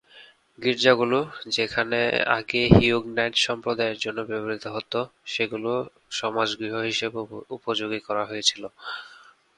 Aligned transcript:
গির্জাগুলো, 0.59 1.19
যেগুলো 1.55 1.99
আগে 2.37 2.61
হিউগন্যাট 2.77 3.33
সম্প্রদায়ের 3.45 3.97
জন্য 4.03 4.19
ব্যবহৃত 4.29 4.65
হতো, 4.75 4.99
সেগুলো 5.33 5.71
সমাজগৃহ 6.11 6.73
হিসেবে 6.89 7.19
উপযোগী 7.57 7.99
করা 8.07 8.23
হয়েছিল। 8.25 8.63